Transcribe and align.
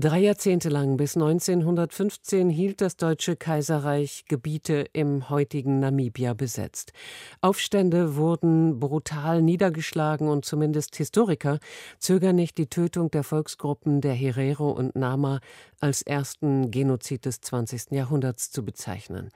Drei 0.00 0.20
Jahrzehnte 0.20 0.68
lang 0.68 0.96
bis 0.96 1.16
1915 1.16 2.50
hielt 2.50 2.80
das 2.80 2.96
Deutsche 2.96 3.34
Kaiserreich 3.34 4.26
Gebiete 4.28 4.86
im 4.92 5.28
heutigen 5.28 5.80
Namibia 5.80 6.34
besetzt. 6.34 6.92
Aufstände 7.40 8.14
wurden 8.14 8.78
brutal 8.78 9.42
niedergeschlagen 9.42 10.28
und 10.28 10.44
zumindest 10.44 10.94
Historiker 10.94 11.58
zögern 11.98 12.36
nicht, 12.36 12.58
die 12.58 12.68
Tötung 12.68 13.10
der 13.10 13.24
Volksgruppen 13.24 14.00
der 14.00 14.14
Herero 14.14 14.70
und 14.70 14.94
Nama 14.94 15.40
als 15.80 16.02
ersten 16.02 16.70
Genozid 16.70 17.24
des 17.24 17.40
20. 17.40 17.90
Jahrhunderts 17.90 18.52
zu 18.52 18.64
bezeichnen. 18.64 19.30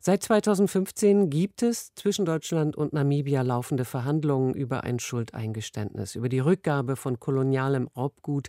Seit 0.00 0.22
2015 0.22 1.28
gibt 1.28 1.60
es 1.64 1.92
zwischen 1.96 2.24
Deutschland 2.24 2.76
und 2.76 2.92
Namibia 2.92 3.42
laufende 3.42 3.84
Verhandlungen 3.84 4.54
über 4.54 4.84
ein 4.84 5.00
Schuldeingeständnis, 5.00 6.14
über 6.14 6.28
die 6.28 6.38
Rückgabe 6.38 6.94
von 6.94 7.18
kolonialem 7.18 7.88
Raubgut 7.96 8.48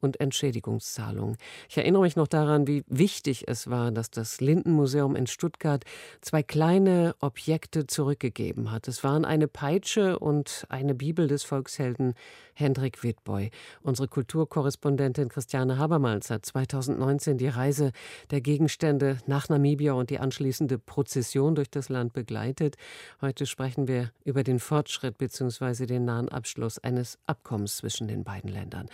und 0.00 0.20
Entschädigungszahlungen. 0.20 1.05
Ich 1.68 1.76
erinnere 1.76 2.02
mich 2.02 2.16
noch 2.16 2.28
daran, 2.28 2.66
wie 2.66 2.84
wichtig 2.88 3.48
es 3.48 3.68
war, 3.70 3.90
dass 3.90 4.10
das 4.10 4.40
Lindenmuseum 4.40 5.16
in 5.16 5.26
Stuttgart 5.26 5.84
zwei 6.20 6.42
kleine 6.42 7.14
Objekte 7.20 7.86
zurückgegeben 7.86 8.70
hat. 8.70 8.88
Es 8.88 9.04
waren 9.04 9.24
eine 9.24 9.48
Peitsche 9.48 10.18
und 10.18 10.66
eine 10.68 10.94
Bibel 10.94 11.28
des 11.28 11.44
Volkshelden 11.44 12.14
Hendrik 12.54 13.02
Wittboy. 13.02 13.50
Unsere 13.82 14.08
Kulturkorrespondentin 14.08 15.28
Christiane 15.28 15.78
Habermals 15.78 16.30
hat 16.30 16.46
2019 16.46 17.36
die 17.36 17.48
Reise 17.48 17.92
der 18.30 18.40
Gegenstände 18.40 19.18
nach 19.26 19.48
Namibia 19.48 19.92
und 19.92 20.08
die 20.08 20.18
anschließende 20.18 20.78
Prozession 20.78 21.54
durch 21.54 21.70
das 21.70 21.90
Land 21.90 22.14
begleitet. 22.14 22.76
Heute 23.20 23.44
sprechen 23.44 23.88
wir 23.88 24.10
über 24.24 24.42
den 24.42 24.58
Fortschritt 24.58 25.18
bzw. 25.18 25.84
den 25.84 26.06
nahen 26.06 26.30
Abschluss 26.30 26.78
eines 26.78 27.18
Abkommens 27.26 27.76
zwischen 27.76 28.08
den 28.08 28.24
beiden 28.24 28.50
Ländern. 28.50 28.88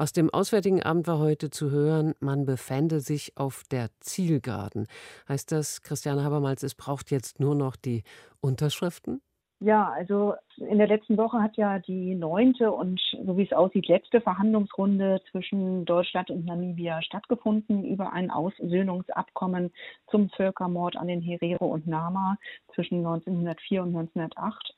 Aus 0.00 0.14
dem 0.14 0.30
Auswärtigen 0.30 0.82
Amt 0.82 1.08
war 1.08 1.18
heute 1.18 1.50
zu 1.50 1.70
hören, 1.70 2.14
man 2.20 2.46
befände 2.46 3.00
sich 3.00 3.36
auf 3.36 3.64
der 3.70 3.90
Zielgeraden. 4.00 4.86
Heißt 5.28 5.52
das, 5.52 5.82
Christiane 5.82 6.24
Habermals, 6.24 6.62
es 6.62 6.74
braucht 6.74 7.10
jetzt 7.10 7.38
nur 7.38 7.54
noch 7.54 7.76
die 7.76 8.04
Unterschriften? 8.40 9.20
Ja, 9.62 9.90
also 9.90 10.34
in 10.56 10.78
der 10.78 10.86
letzten 10.86 11.18
Woche 11.18 11.42
hat 11.42 11.58
ja 11.58 11.78
die 11.80 12.14
neunte 12.14 12.72
und 12.72 12.98
so 13.26 13.36
wie 13.36 13.42
es 13.42 13.52
aussieht, 13.52 13.88
letzte 13.88 14.22
Verhandlungsrunde 14.22 15.20
zwischen 15.30 15.84
Deutschland 15.84 16.30
und 16.30 16.46
Namibia 16.46 17.02
stattgefunden 17.02 17.84
über 17.84 18.14
ein 18.14 18.30
Aussöhnungsabkommen 18.30 19.70
zum 20.10 20.30
Völkermord 20.30 20.96
an 20.96 21.08
den 21.08 21.20
Herero 21.20 21.66
und 21.66 21.86
Nama 21.86 22.38
zwischen 22.74 22.98
1904 23.06 23.82
und 23.82 23.88
1908. 23.88 24.74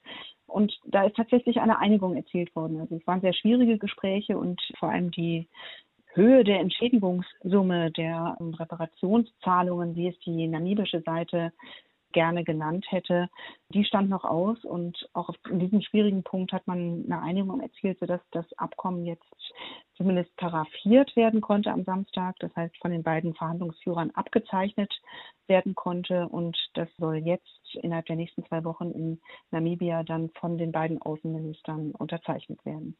Und 0.46 0.76
da 0.84 1.04
ist 1.04 1.14
tatsächlich 1.14 1.60
eine 1.60 1.78
Einigung 1.78 2.16
erzielt 2.16 2.54
worden. 2.56 2.80
Also 2.80 2.96
es 2.96 3.06
waren 3.06 3.20
sehr 3.20 3.34
schwierige 3.34 3.78
Gespräche 3.78 4.36
und 4.36 4.60
vor 4.80 4.90
allem 4.90 5.12
die 5.12 5.46
Höhe 6.14 6.42
der 6.42 6.58
Entschädigungssumme 6.58 7.92
der 7.92 8.36
Reparationszahlungen, 8.40 9.94
wie 9.94 10.08
es 10.08 10.18
die 10.26 10.48
namibische 10.48 11.02
Seite 11.02 11.52
gerne 12.12 12.44
genannt 12.44 12.86
hätte, 12.88 13.28
die 13.70 13.84
stand 13.84 14.08
noch 14.08 14.24
aus. 14.24 14.64
Und 14.64 15.08
auch 15.12 15.30
in 15.48 15.58
diesem 15.58 15.82
schwierigen 15.82 16.22
Punkt 16.22 16.52
hat 16.52 16.66
man 16.66 17.04
eine 17.06 17.22
Einigung 17.22 17.60
erzielt, 17.60 17.98
sodass 17.98 18.20
das 18.30 18.46
Abkommen 18.58 19.04
jetzt 19.04 19.24
zumindest 19.96 20.34
paraffiert 20.36 21.14
werden 21.16 21.40
konnte 21.40 21.70
am 21.70 21.84
Samstag, 21.84 22.36
das 22.40 22.54
heißt 22.56 22.76
von 22.78 22.90
den 22.90 23.02
beiden 23.02 23.34
Verhandlungsführern 23.34 24.10
abgezeichnet 24.12 24.92
werden 25.46 25.74
konnte. 25.74 26.28
Und 26.28 26.56
das 26.74 26.88
soll 26.98 27.16
jetzt 27.16 27.76
innerhalb 27.82 28.06
der 28.06 28.16
nächsten 28.16 28.44
zwei 28.46 28.64
Wochen 28.64 28.90
in 28.90 29.20
Namibia 29.50 30.02
dann 30.02 30.30
von 30.40 30.58
den 30.58 30.72
beiden 30.72 31.00
Außenministern 31.00 31.92
unterzeichnet 31.92 32.64
werden. 32.64 32.96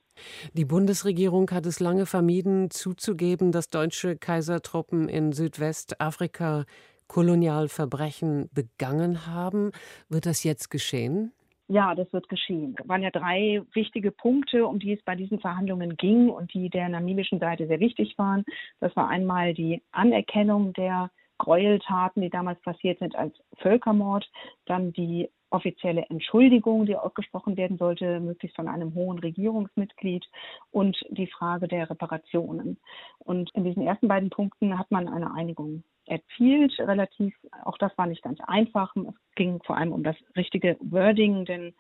Die 0.53 0.65
Bundesregierung 0.65 1.51
hat 1.51 1.67
es 1.67 1.81
lange 1.81 2.07
vermieden, 2.07 2.71
zuzugeben, 2.71 3.53
dass 3.53 3.69
deutsche 3.69 4.17
Kaisertruppen 4.17 5.09
in 5.09 5.33
Südwestafrika 5.33 6.65
Kolonialverbrechen 7.13 8.49
begangen 8.55 9.27
haben. 9.27 9.73
Wird 10.09 10.25
das 10.25 10.45
jetzt 10.45 10.71
geschehen? 10.71 11.33
Ja, 11.69 11.95
das 11.95 12.11
wird 12.15 12.31
geschehen. 12.31 12.75
Es 12.81 12.89
waren 12.89 13.03
ja 13.03 13.11
drei 13.11 13.61
wichtige 13.75 14.11
Punkte, 14.11 14.67
um 14.67 14.79
die 14.79 14.95
es 14.95 15.03
bei 15.03 15.15
diesen 15.15 15.39
Verhandlungen 15.39 15.99
ging 15.99 16.31
und 16.31 16.55
die 16.55 16.71
der 16.71 16.89
namibischen 16.89 17.39
Seite 17.39 17.67
sehr 17.67 17.81
wichtig 17.81 18.17
waren. 18.17 18.45
Das 18.81 18.97
war 18.97 19.11
einmal 19.11 19.53
die 19.53 19.83
Anerkennung 19.93 20.73
der 20.73 21.11
Gräueltaten, 21.43 22.23
die 22.23 22.31
damals 22.31 22.61
passiert 22.63 23.01
sind, 23.01 23.17
als 23.17 23.35
Völkermord, 23.59 24.31
dann 24.67 24.93
die 24.93 25.29
offizielle 25.51 26.07
Entschuldigung, 26.09 26.87
die 26.87 26.97
ausgesprochen 26.97 27.57
werden 27.57 27.79
sollte, 27.79 28.21
möglichst 28.21 28.55
von 28.55 28.69
einem 28.69 28.95
hohen 28.95 29.19
Regierungsmitglied 29.19 30.25
und 30.71 30.97
die 31.11 31.27
Frage 31.27 31.67
der 31.67 31.91
Reparationen. 31.91 32.79
Und 33.19 33.51
in 33.55 33.65
diesen 33.65 33.83
ersten 33.83 34.07
beiden 34.07 34.31
Punkten 34.31 34.79
hat 34.79 34.91
man 34.93 35.09
eine 35.09 35.35
Einigung 35.35 35.83
erzielt, 36.07 36.79
relativ, 36.79 37.35
auch 37.65 37.77
das 37.77 37.97
war 37.99 38.07
nicht 38.07 38.23
ganz 38.23 38.39
einfach. 38.47 38.95
Es 38.97 39.35
ging 39.35 39.61
vor 39.65 39.77
allem 39.77 39.93
um 39.93 40.05
das 40.05 40.17
richtige 40.37 40.77
Wording, 40.81 41.45
denn 41.45 41.75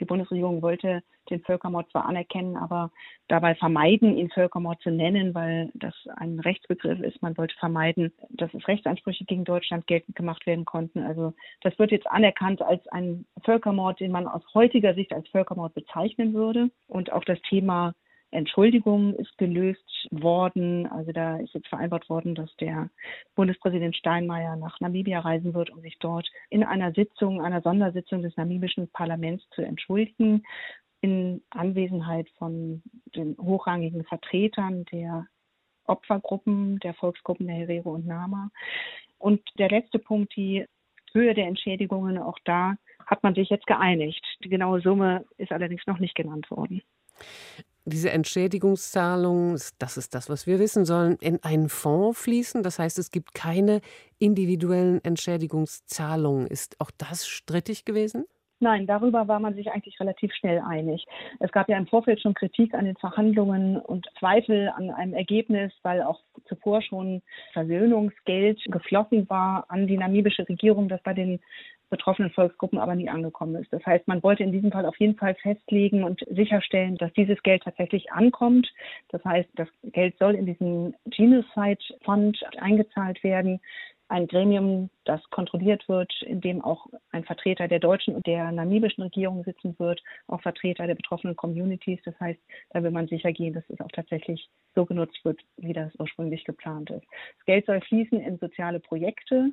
die 0.00 0.04
Bundesregierung 0.04 0.62
wollte 0.62 1.02
den 1.30 1.40
Völkermord 1.42 1.90
zwar 1.90 2.06
anerkennen, 2.06 2.56
aber 2.56 2.90
dabei 3.28 3.54
vermeiden, 3.54 4.16
ihn 4.16 4.30
Völkermord 4.30 4.80
zu 4.82 4.90
nennen, 4.90 5.34
weil 5.34 5.70
das 5.74 5.94
ein 6.16 6.38
Rechtsbegriff 6.40 7.00
ist. 7.00 7.22
Man 7.22 7.36
wollte 7.38 7.54
vermeiden, 7.58 8.12
dass 8.30 8.52
es 8.52 8.66
Rechtsansprüche 8.68 9.24
gegen 9.24 9.44
Deutschland 9.44 9.86
geltend 9.86 10.16
gemacht 10.16 10.46
werden 10.46 10.64
konnten. 10.64 11.02
Also 11.02 11.32
das 11.62 11.78
wird 11.78 11.92
jetzt 11.92 12.06
anerkannt 12.06 12.60
als 12.62 12.86
ein 12.88 13.24
Völkermord, 13.44 14.00
den 14.00 14.12
man 14.12 14.28
aus 14.28 14.42
heutiger 14.52 14.94
Sicht 14.94 15.12
als 15.12 15.28
Völkermord 15.28 15.74
bezeichnen 15.74 16.34
würde. 16.34 16.70
Und 16.86 17.12
auch 17.12 17.24
das 17.24 17.40
Thema 17.48 17.94
Entschuldigung 18.34 19.14
ist 19.14 19.36
gelöst 19.38 20.08
worden. 20.10 20.86
Also 20.86 21.12
da 21.12 21.38
ist 21.38 21.54
jetzt 21.54 21.68
vereinbart 21.68 22.08
worden, 22.08 22.34
dass 22.34 22.54
der 22.56 22.90
Bundespräsident 23.34 23.96
Steinmeier 23.96 24.56
nach 24.56 24.80
Namibia 24.80 25.20
reisen 25.20 25.54
wird, 25.54 25.70
um 25.70 25.80
sich 25.80 25.98
dort 25.98 26.28
in 26.50 26.64
einer 26.64 26.92
Sitzung, 26.92 27.40
einer 27.40 27.62
Sondersitzung 27.62 28.22
des 28.22 28.36
namibischen 28.36 28.88
Parlaments 28.88 29.44
zu 29.50 29.62
entschuldigen, 29.62 30.42
in 31.00 31.42
Anwesenheit 31.50 32.28
von 32.38 32.82
den 33.14 33.36
hochrangigen 33.38 34.04
Vertretern 34.04 34.84
der 34.86 35.26
Opfergruppen, 35.86 36.78
der 36.80 36.94
Volksgruppen 36.94 37.46
der 37.46 37.56
Herero 37.56 37.94
und 37.94 38.06
Nama. 38.06 38.50
Und 39.18 39.42
der 39.58 39.68
letzte 39.68 39.98
Punkt, 39.98 40.34
die 40.34 40.66
Höhe 41.12 41.34
der 41.34 41.46
Entschädigungen, 41.46 42.18
auch 42.18 42.38
da 42.44 42.74
hat 43.06 43.22
man 43.22 43.34
sich 43.34 43.50
jetzt 43.50 43.66
geeinigt. 43.66 44.24
Die 44.42 44.48
genaue 44.48 44.80
Summe 44.80 45.24
ist 45.36 45.52
allerdings 45.52 45.86
noch 45.86 45.98
nicht 45.98 46.14
genannt 46.14 46.50
worden 46.50 46.82
diese 47.84 48.10
Entschädigungszahlungen, 48.10 49.60
das 49.78 49.96
ist 49.96 50.14
das, 50.14 50.28
was 50.28 50.46
wir 50.46 50.58
wissen 50.58 50.84
sollen, 50.84 51.16
in 51.20 51.42
einen 51.42 51.68
Fonds 51.68 52.20
fließen. 52.20 52.62
Das 52.62 52.78
heißt, 52.78 52.98
es 52.98 53.10
gibt 53.10 53.34
keine 53.34 53.80
individuellen 54.18 55.04
Entschädigungszahlungen. 55.04 56.46
Ist 56.46 56.80
auch 56.80 56.90
das 56.96 57.26
strittig 57.26 57.84
gewesen? 57.84 58.24
Nein, 58.60 58.86
darüber 58.86 59.28
war 59.28 59.40
man 59.40 59.54
sich 59.54 59.70
eigentlich 59.70 60.00
relativ 60.00 60.32
schnell 60.32 60.62
einig. 60.66 61.04
Es 61.40 61.52
gab 61.52 61.68
ja 61.68 61.76
im 61.76 61.86
Vorfeld 61.86 62.22
schon 62.22 62.32
Kritik 62.32 62.72
an 62.72 62.86
den 62.86 62.96
Verhandlungen 62.96 63.76
und 63.76 64.06
Zweifel 64.18 64.72
an 64.74 64.90
einem 64.90 65.12
Ergebnis, 65.12 65.72
weil 65.82 66.02
auch 66.02 66.20
zuvor 66.48 66.80
schon 66.80 67.20
Versöhnungsgeld 67.52 68.58
geflossen 68.66 69.28
war 69.28 69.66
an 69.68 69.86
die 69.86 69.98
namibische 69.98 70.48
Regierung, 70.48 70.88
das 70.88 71.02
bei 71.02 71.12
den 71.12 71.40
betroffenen 71.94 72.32
Volksgruppen 72.32 72.80
aber 72.80 72.96
nie 72.96 73.08
angekommen 73.08 73.54
ist. 73.54 73.72
Das 73.72 73.86
heißt, 73.86 74.08
man 74.08 74.20
wollte 74.24 74.42
in 74.42 74.50
diesem 74.50 74.72
Fall 74.72 74.84
auf 74.84 74.98
jeden 74.98 75.14
Fall 75.14 75.36
festlegen 75.36 76.02
und 76.02 76.24
sicherstellen, 76.28 76.96
dass 76.96 77.12
dieses 77.12 77.40
Geld 77.44 77.62
tatsächlich 77.62 78.10
ankommt. 78.10 78.68
Das 79.10 79.24
heißt, 79.24 79.48
das 79.54 79.68
Geld 79.84 80.18
soll 80.18 80.34
in 80.34 80.46
diesen 80.46 80.96
Genocide 81.06 81.78
Fund 82.02 82.40
eingezahlt 82.58 83.22
werden 83.22 83.60
ein 84.14 84.28
Gremium, 84.28 84.90
das 85.04 85.20
kontrolliert 85.30 85.88
wird, 85.88 86.12
in 86.22 86.40
dem 86.40 86.62
auch 86.62 86.86
ein 87.10 87.24
Vertreter 87.24 87.66
der 87.66 87.80
deutschen 87.80 88.14
und 88.14 88.24
der 88.28 88.52
namibischen 88.52 89.02
Regierung 89.02 89.42
sitzen 89.42 89.74
wird, 89.80 90.00
auch 90.28 90.40
Vertreter 90.40 90.86
der 90.86 90.94
betroffenen 90.94 91.34
Communities. 91.34 91.98
Das 92.04 92.18
heißt, 92.20 92.38
da 92.70 92.84
will 92.84 92.92
man 92.92 93.08
sicher 93.08 93.32
gehen, 93.32 93.54
dass 93.54 93.68
es 93.68 93.80
auch 93.80 93.90
tatsächlich 93.92 94.48
so 94.76 94.86
genutzt 94.86 95.18
wird, 95.24 95.40
wie 95.56 95.72
das 95.72 95.92
ursprünglich 95.98 96.44
geplant 96.44 96.90
ist. 96.90 97.04
Das 97.38 97.44
Geld 97.46 97.66
soll 97.66 97.80
fließen 97.80 98.20
in 98.20 98.38
soziale 98.38 98.78
Projekte. 98.78 99.50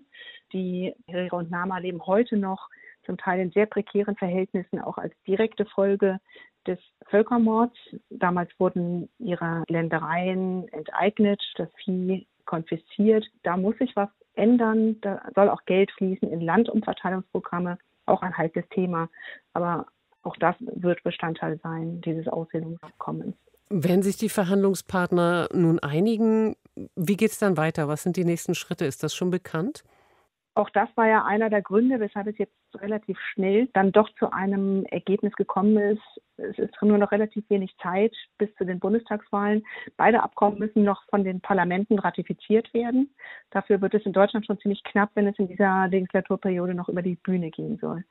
Die 0.54 0.94
Herero 1.08 1.38
und 1.38 1.50
Nama 1.50 1.80
leben 1.80 2.06
heute 2.06 2.38
noch 2.38 2.70
zum 3.04 3.18
Teil 3.18 3.40
in 3.40 3.50
sehr 3.50 3.66
prekären 3.66 4.16
Verhältnissen, 4.16 4.80
auch 4.80 5.00
als 5.00 5.16
direkte 5.26 5.66
Folge 5.66 6.20
des 6.68 6.78
Völkermords. 7.08 7.76
Damals 8.12 8.52
wurden 8.60 9.10
ihre 9.18 9.64
Ländereien 9.70 10.68
enteignet, 10.68 11.42
das 11.56 11.70
Vieh 11.84 12.28
konfisziert. 12.46 13.26
Da 13.42 13.58
muss 13.58 13.76
sich 13.80 13.96
was 13.96 14.10
ändern. 14.42 14.98
Da 15.02 15.22
soll 15.36 15.50
auch 15.50 15.64
Geld 15.66 15.92
fließen 15.92 16.30
in 16.30 16.42
Landumverteilungsprogramme, 16.42 17.78
auch 18.08 18.22
ein 18.22 18.38
heikles 18.38 18.66
Thema. 18.70 19.10
Aber 19.54 19.86
auch 20.24 20.36
das 20.38 20.56
wird 20.60 21.04
Bestandteil 21.04 21.60
sein 21.64 22.02
dieses 22.02 22.28
Aushebungsabkommens. 22.28 23.36
Wenn 23.70 24.04
sich 24.04 24.18
die 24.18 24.30
Verhandlungspartner 24.30 25.48
nun 25.54 25.80
einigen, 25.80 26.58
wie 26.96 27.16
geht 27.16 27.32
es 27.32 27.40
dann 27.40 27.56
weiter? 27.56 27.88
Was 27.88 28.04
sind 28.04 28.18
die 28.18 28.26
nächsten 28.26 28.56
Schritte? 28.56 28.86
Ist 28.86 29.04
das 29.04 29.16
schon 29.16 29.30
bekannt? 29.30 29.84
Auch 30.54 30.70
das 30.70 30.90
war 30.96 31.08
ja 31.08 31.24
einer 31.24 31.50
der 31.50 31.62
Gründe, 31.62 32.00
weshalb 32.02 32.28
es 32.28 32.38
jetzt 32.38 32.54
relativ 32.76 33.18
schnell 33.34 33.70
dann 33.74 33.92
doch 33.94 34.10
zu 34.16 34.32
einem 34.32 34.86
Ergebnis 34.86 35.34
gekommen 35.34 35.78
ist, 35.78 36.02
Es 36.38 36.58
ist 36.58 36.74
nur 36.82 36.98
noch 36.98 37.12
relativ 37.12 37.50
wenig 37.50 37.76
Zeit 37.82 38.14
bis 38.38 38.54
zu 38.56 38.66
den 38.66 38.80
Bundestagswahlen. 38.80 39.64
Beide 39.96 40.24
Abkommen 40.24 40.60
müssen 40.60 40.84
noch 40.84 41.04
von 41.10 41.24
den 41.24 41.40
Parlamenten 41.40 42.00
ratifiziert 42.00 42.74
werden. 42.74 43.14
Dafür 43.52 43.80
wird 43.82 43.94
es 43.94 44.06
in 44.06 44.14
Deutschland 44.14 44.46
schon 44.46 44.60
ziemlich 44.60 44.84
knapp, 44.84 45.12
wenn 45.14 45.28
es 45.28 45.38
in 45.40 45.48
dieser 45.48 45.88
Legislaturperiode 45.88 46.74
noch 46.74 46.90
über 46.90 47.02
die 47.02 47.16
Bühne 47.16 47.52
gehen 47.52 47.78
soll. 47.78 48.04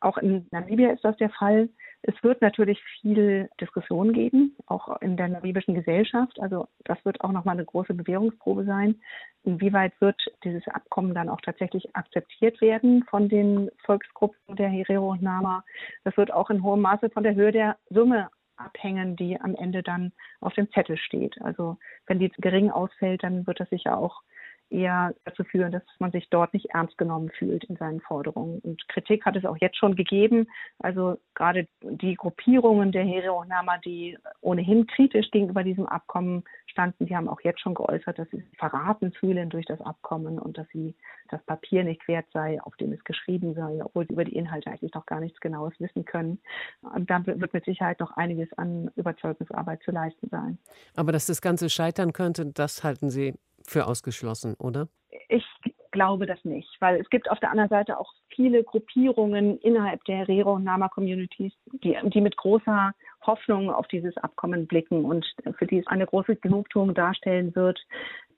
Auch 0.00 0.18
in 0.18 0.46
Namibia 0.50 0.90
ist 0.90 1.04
das 1.04 1.16
der 1.16 1.30
Fall. 1.30 1.68
Es 2.02 2.14
wird 2.22 2.40
natürlich 2.42 2.82
viel 3.00 3.50
Diskussion 3.60 4.12
geben, 4.12 4.56
auch 4.66 5.00
in 5.00 5.16
der 5.16 5.28
namibischen 5.28 5.74
Gesellschaft. 5.74 6.38
Also 6.40 6.68
das 6.84 7.04
wird 7.04 7.20
auch 7.20 7.32
nochmal 7.32 7.56
eine 7.56 7.64
große 7.64 7.92
Bewährungsprobe 7.94 8.64
sein. 8.64 9.00
Inwieweit 9.42 10.00
wird 10.00 10.20
dieses 10.44 10.66
Abkommen 10.68 11.14
dann 11.14 11.28
auch 11.28 11.40
tatsächlich 11.40 11.94
akzeptiert 11.96 12.60
werden 12.60 13.04
von 13.10 13.28
den 13.28 13.70
Volksgruppen 13.84 14.56
der 14.56 14.68
Herero 14.68 15.10
und 15.10 15.22
Nama? 15.22 15.64
Das 16.04 16.16
wird 16.16 16.32
auch 16.32 16.50
in 16.50 16.62
hohem 16.62 16.82
Maße 16.82 17.10
von 17.10 17.24
der 17.24 17.34
Höhe 17.34 17.52
der 17.52 17.76
Summe 17.90 18.28
abhängen, 18.56 19.16
die 19.16 19.40
am 19.40 19.54
Ende 19.54 19.82
dann 19.82 20.12
auf 20.40 20.54
dem 20.54 20.70
Zettel 20.72 20.96
steht. 20.96 21.40
Also 21.42 21.78
wenn 22.06 22.18
die 22.18 22.30
gering 22.38 22.70
ausfällt, 22.70 23.22
dann 23.22 23.46
wird 23.46 23.60
das 23.60 23.70
sicher 23.70 23.98
auch 23.98 24.22
eher 24.70 25.14
dazu 25.24 25.44
führen, 25.44 25.72
dass 25.72 25.82
man 25.98 26.10
sich 26.12 26.28
dort 26.30 26.52
nicht 26.52 26.66
ernst 26.70 26.98
genommen 26.98 27.30
fühlt 27.30 27.64
in 27.64 27.76
seinen 27.76 28.00
Forderungen. 28.00 28.60
Und 28.60 28.86
Kritik 28.88 29.24
hat 29.24 29.36
es 29.36 29.44
auch 29.44 29.56
jetzt 29.60 29.76
schon 29.76 29.96
gegeben. 29.96 30.46
Also 30.78 31.18
gerade 31.34 31.66
die 31.82 32.14
Gruppierungen 32.14 32.92
der 32.92 33.04
Hereonama, 33.04 33.78
die 33.78 34.18
ohnehin 34.40 34.86
kritisch 34.86 35.30
gegenüber 35.30 35.64
diesem 35.64 35.86
Abkommen 35.86 36.44
standen, 36.66 37.06
die 37.06 37.16
haben 37.16 37.28
auch 37.28 37.40
jetzt 37.40 37.60
schon 37.60 37.74
geäußert, 37.74 38.18
dass 38.18 38.28
sie 38.30 38.38
sich 38.38 38.58
verraten 38.58 39.12
fühlen 39.12 39.50
durch 39.50 39.66
das 39.66 39.80
Abkommen 39.80 40.38
und 40.38 40.58
dass 40.58 40.68
sie 40.72 40.94
das 41.30 41.42
Papier 41.44 41.84
nicht 41.84 42.06
wert 42.08 42.26
sei, 42.32 42.60
auf 42.62 42.76
dem 42.76 42.92
es 42.92 43.02
geschrieben 43.04 43.54
sei, 43.54 43.80
obwohl 43.84 44.06
sie 44.06 44.12
über 44.12 44.24
die 44.24 44.36
Inhalte 44.36 44.70
eigentlich 44.70 44.94
noch 44.94 45.06
gar 45.06 45.20
nichts 45.20 45.40
Genaues 45.40 45.74
wissen 45.78 46.04
können. 46.04 46.40
Und 46.82 47.10
da 47.10 47.24
wird 47.26 47.52
mit 47.52 47.64
Sicherheit 47.64 48.00
noch 48.00 48.12
einiges 48.12 48.52
an 48.58 48.90
Überzeugungsarbeit 48.96 49.82
zu 49.82 49.90
leisten 49.90 50.28
sein. 50.28 50.58
Aber 50.94 51.12
dass 51.12 51.26
das 51.26 51.40
Ganze 51.40 51.70
scheitern 51.70 52.12
könnte, 52.12 52.46
das 52.46 52.84
halten 52.84 53.10
Sie 53.10 53.34
für 53.68 53.86
ausgeschlossen, 53.86 54.54
oder? 54.58 54.88
Ich 55.28 55.44
glaube 55.90 56.26
das 56.26 56.44
nicht, 56.44 56.68
weil 56.80 57.00
es 57.00 57.08
gibt 57.10 57.30
auf 57.30 57.40
der 57.40 57.50
anderen 57.50 57.70
Seite 57.70 57.98
auch 57.98 58.12
viele 58.28 58.62
Gruppierungen 58.62 59.58
innerhalb 59.58 60.04
der 60.04 60.18
Herero- 60.18 60.54
und 60.54 60.64
Nama-Communities, 60.64 61.52
die, 61.82 61.96
die 62.02 62.20
mit 62.20 62.36
großer 62.36 62.92
Hoffnung 63.22 63.70
auf 63.70 63.88
dieses 63.88 64.16
Abkommen 64.18 64.66
blicken 64.66 65.04
und 65.04 65.26
für 65.58 65.66
die 65.66 65.78
es 65.78 65.86
eine 65.86 66.06
große 66.06 66.36
Genugtuung 66.36 66.94
darstellen 66.94 67.54
wird, 67.54 67.80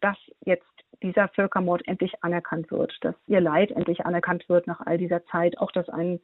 dass 0.00 0.16
jetzt 0.44 0.64
dieser 1.02 1.28
Völkermord 1.28 1.86
endlich 1.86 2.12
anerkannt 2.22 2.70
wird, 2.70 2.96
dass 3.02 3.14
ihr 3.26 3.40
Leid 3.40 3.70
endlich 3.72 4.06
anerkannt 4.06 4.48
wird 4.48 4.66
nach 4.66 4.80
all 4.80 4.98
dieser 4.98 5.24
Zeit, 5.26 5.58
auch 5.58 5.72
dass 5.72 5.88
ein 5.88 6.20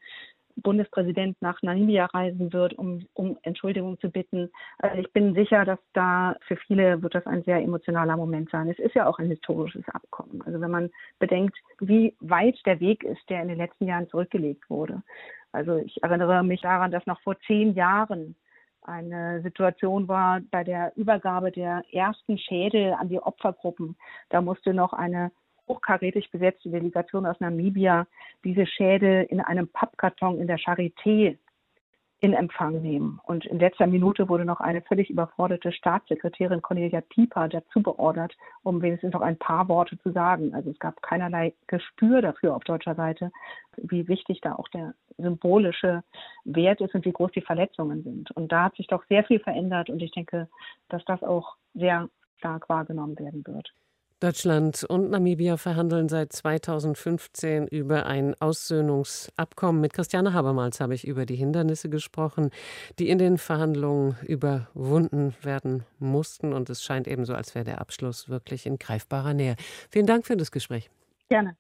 Bundespräsident 0.57 1.41
nach 1.41 1.61
Namibia 1.63 2.07
reisen 2.07 2.53
wird, 2.53 2.75
um, 2.75 3.07
um 3.15 3.39
Entschuldigung 3.43 3.99
zu 4.01 4.11
bitten. 4.11 4.51
Also 4.79 4.99
ich 4.99 5.13
bin 5.13 5.35
sicher, 5.35 5.65
dass 5.65 5.79
da 5.93 6.37
für 6.47 6.57
viele 6.57 7.03
wird 7.03 7.15
das 7.15 7.27
ein 7.27 7.43
sehr 7.43 7.59
emotionaler 7.59 8.17
Moment 8.17 8.51
sein. 8.51 8.69
Es 8.69 8.79
ist 8.79 8.95
ja 8.95 9.07
auch 9.07 9.19
ein 9.19 9.29
historisches 9.29 9.85
Abkommen. 9.89 10.43
Also 10.43 10.61
wenn 10.61 10.71
man 10.71 10.91
bedenkt, 11.19 11.57
wie 11.81 12.17
weit 12.21 12.59
der 12.67 12.81
Weg 12.81 13.05
ist, 13.05 13.29
der 13.29 13.43
in 13.43 13.49
den 13.49 13.59
letzten 13.59 13.87
Jahren 13.87 14.09
zurückgelegt 14.09 14.69
wurde. 14.71 15.03
Also 15.53 15.77
ich 15.77 16.03
erinnere 16.03 16.43
mich 16.43 16.63
daran, 16.63 16.91
dass 16.91 17.07
noch 17.07 17.21
vor 17.21 17.39
zehn 17.47 17.75
Jahren 17.75 18.35
eine 18.83 19.43
Situation 19.43 20.09
war 20.09 20.41
bei 20.51 20.65
der 20.65 20.93
Übergabe 20.97 21.51
der 21.51 21.83
ersten 21.93 22.39
Schädel 22.39 22.93
an 22.95 23.09
die 23.09 23.21
Opfergruppen. 23.21 23.97
Da 24.29 24.41
musste 24.41 24.73
noch 24.73 24.93
eine 24.93 25.33
hochkarätig 25.69 26.31
besetzte 26.31 26.71
Delegation 26.71 27.27
aus 27.27 27.41
Namibia 27.41 28.07
diese 28.45 28.67
Schädel 28.67 29.25
in 29.25 29.41
einem 29.41 29.69
Pappkarton 29.69 30.39
in 30.39 30.47
der 30.47 30.59
Charité 30.59 31.37
in 32.21 32.33
Empfang 32.33 32.81
nehmen. 32.81 33.21
Und 33.25 33.45
in 33.45 33.59
letzter 33.59 33.87
Minute 33.87 34.29
wurde 34.29 34.47
noch 34.47 34.61
eine 34.61 34.81
völlig 34.81 35.11
überforderte 35.11 35.71
Staatssekretärin 35.71 36.63
Cornelia 36.63 37.03
Pieper 37.03 37.49
dazu 37.49 37.83
beordert, 37.83 38.35
um 38.63 38.81
wenigstens 38.81 39.13
noch 39.13 39.21
ein 39.21 39.37
paar 39.37 39.69
Worte 39.69 39.99
zu 39.99 40.13
sagen. 40.13 40.55
Also 40.55 40.71
es 40.71 40.79
gab 40.79 41.03
keinerlei 41.03 41.53
Gespür 41.67 42.23
dafür 42.23 42.57
auf 42.57 42.65
deutscher 42.65 42.95
Seite, 42.95 43.31
wie 43.77 44.09
wichtig 44.09 44.41
da 44.41 44.55
auch 44.55 44.69
der 44.69 44.95
symbolische 45.19 46.03
Wert 46.45 46.81
ist 46.81 46.95
und 46.95 47.05
wie 47.05 47.13
groß 47.13 47.33
die 47.33 47.43
Verletzungen 47.43 48.03
sind. 48.03 48.31
Und 48.31 48.51
da 48.51 48.65
hat 48.65 48.77
sich 48.77 48.87
doch 48.87 49.05
sehr 49.09 49.25
viel 49.25 49.41
verändert 49.41 49.91
und 49.91 50.01
ich 50.01 50.13
denke, 50.13 50.49
dass 50.89 51.05
das 51.05 51.23
auch 51.23 51.57
sehr 51.75 52.09
stark 52.39 52.69
wahrgenommen 52.69 53.19
werden 53.19 53.47
wird. 53.47 53.73
Deutschland 54.19 54.83
und 54.85 55.11
Namibia 55.11 55.59
verhandeln 55.59 56.09
seit 56.09 56.33
2015 56.33 57.67
über 57.67 58.07
ein 58.07 58.35
Aussöhnungsabkommen. 58.41 59.83
Mit 59.83 59.93
Christiane 59.93 60.33
Habermals 60.33 60.81
habe 60.81 60.95
ich 60.95 61.07
über 61.07 61.27
die 61.27 61.37
Hindernisse 61.37 61.91
gesprochen, 61.91 62.51
die 62.99 63.11
in 63.11 63.19
den 63.19 63.37
Verhandlungen 63.37 64.17
überwunden 64.23 65.35
werden 65.43 65.85
mussten. 65.99 66.55
Und 66.55 66.71
es 66.71 66.83
scheint 66.83 67.07
ebenso, 67.09 67.35
als 67.35 67.55
wäre 67.55 67.67
der 67.67 67.81
Abschluss 67.83 68.31
wirklich 68.31 68.65
in 68.65 68.79
greifbarer 68.79 69.35
Nähe. 69.35 69.55
Vielen 69.91 70.07
Dank 70.07 70.27
für 70.27 70.39
das 70.39 70.51
Gespräch. 70.51 70.89
Gerne. 71.29 71.57